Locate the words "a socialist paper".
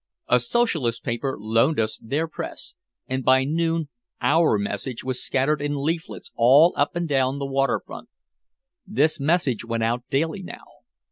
0.27-1.37